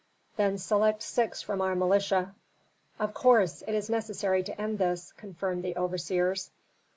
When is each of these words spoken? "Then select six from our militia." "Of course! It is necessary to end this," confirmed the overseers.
"Then 0.35 0.57
select 0.57 1.03
six 1.03 1.43
from 1.43 1.61
our 1.61 1.75
militia." 1.75 2.33
"Of 2.97 3.13
course! 3.13 3.61
It 3.61 3.75
is 3.75 3.87
necessary 3.87 4.41
to 4.41 4.59
end 4.59 4.79
this," 4.79 5.11
confirmed 5.15 5.63
the 5.63 5.75
overseers. 5.77 6.49